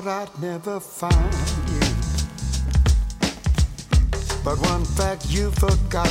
thought 0.00 0.28
I'd 0.28 0.42
never 0.42 0.80
find 0.80 1.34
you. 1.68 1.80
But 4.44 4.58
one 4.58 4.84
fact 4.84 5.26
you 5.30 5.50
forgot 5.50 6.10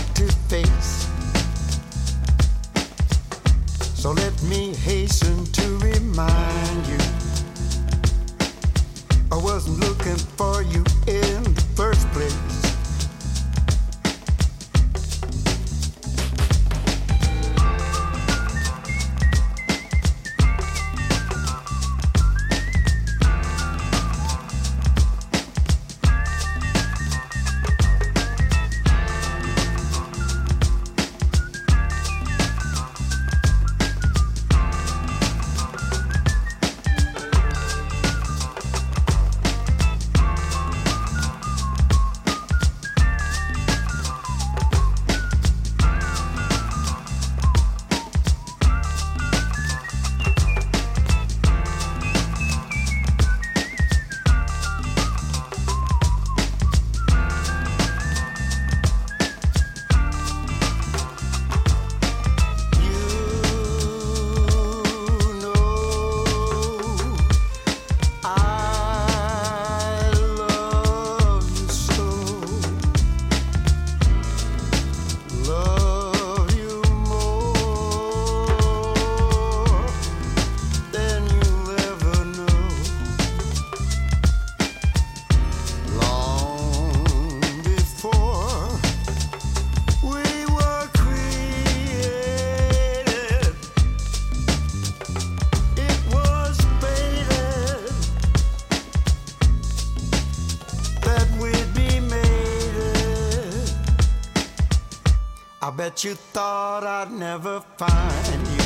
bet 105.80 106.04
you 106.04 106.14
thought 106.14 106.84
I'd 106.84 107.10
never 107.10 107.62
find 107.78 108.48
you. 108.58 108.66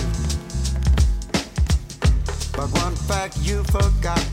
But 2.57 2.69
one 2.81 2.95
fact 2.95 3.38
you 3.44 3.63
forgot 3.65 4.32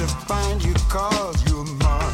to 0.00 0.06
find 0.06 0.64
you 0.64 0.72
cause 0.88 1.46
you're 1.46 1.64
mine. 1.76 2.09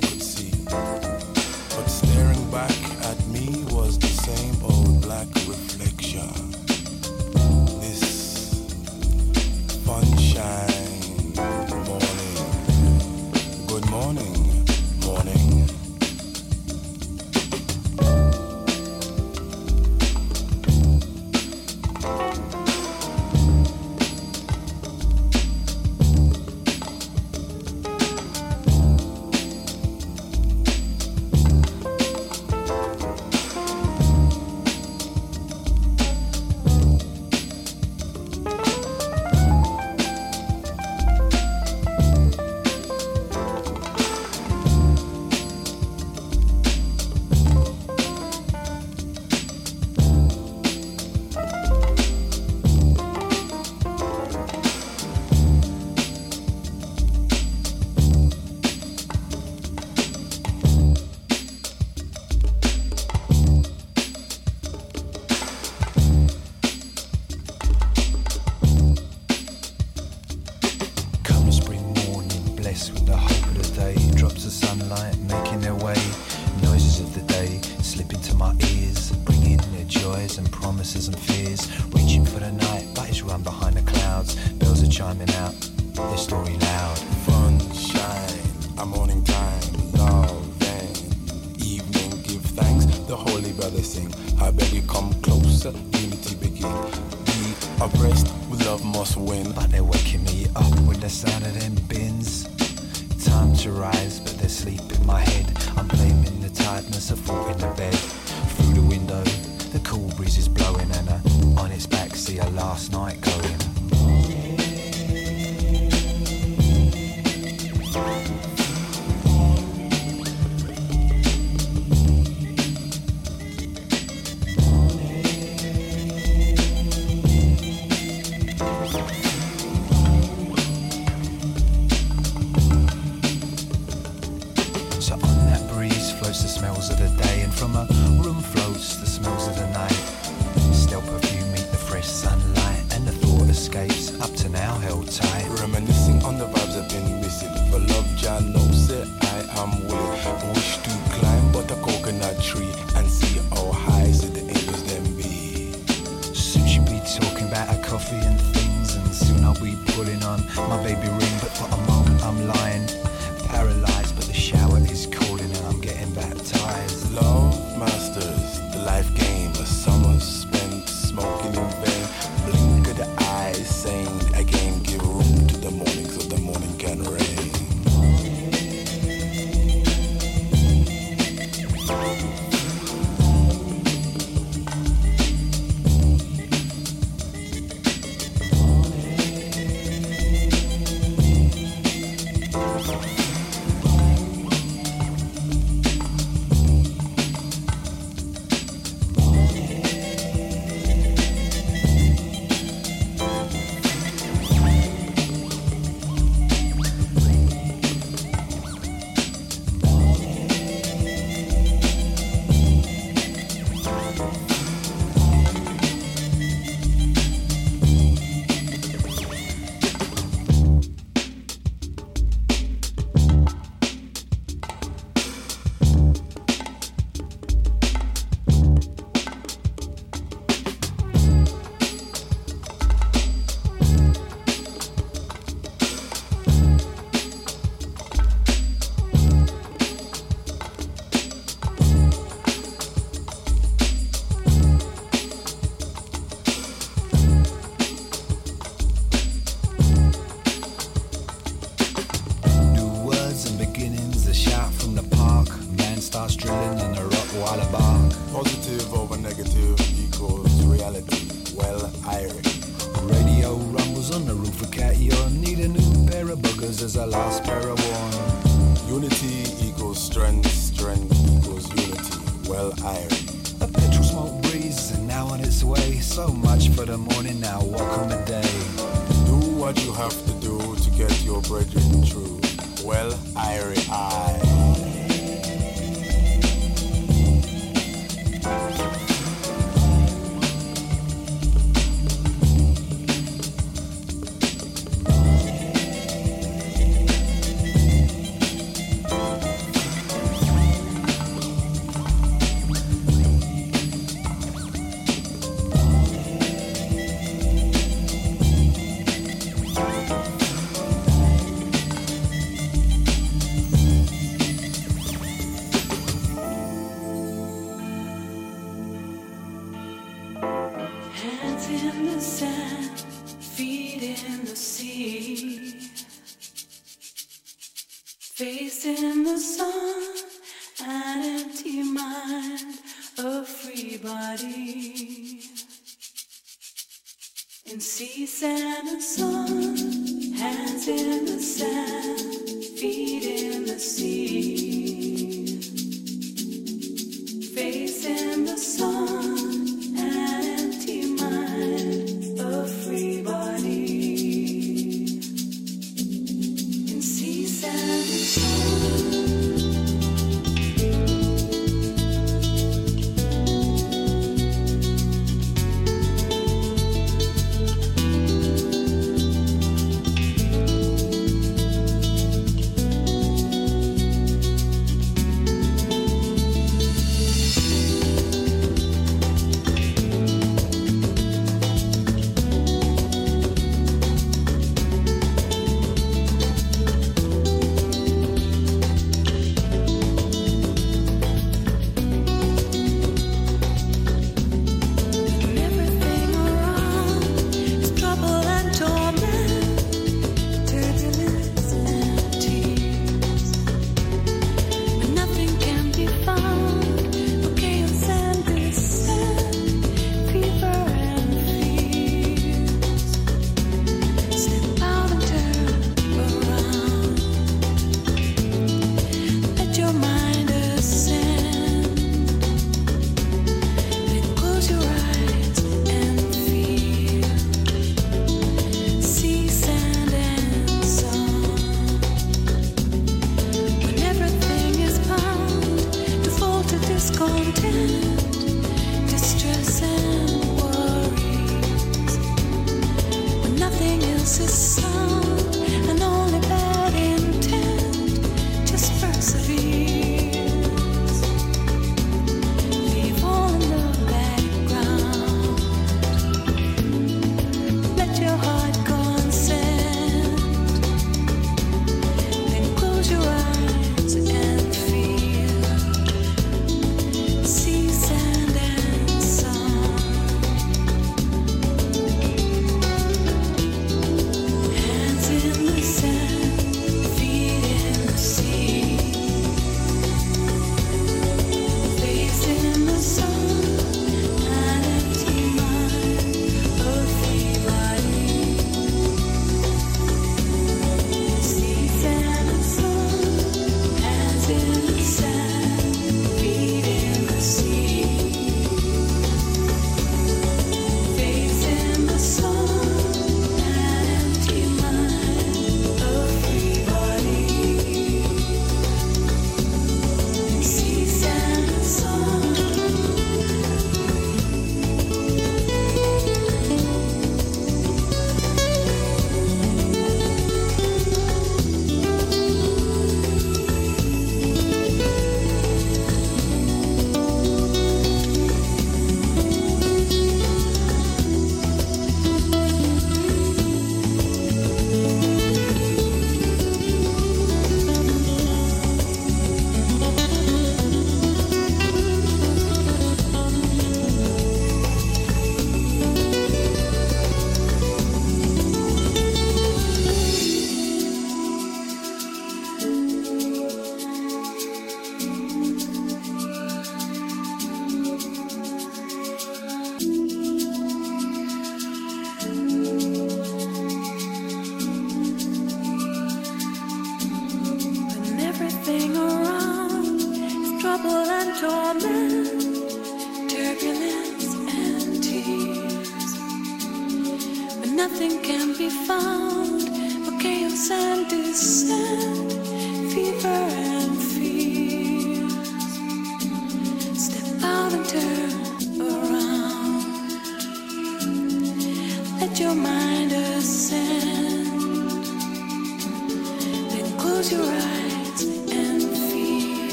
See 0.00 0.18
what 0.18 0.27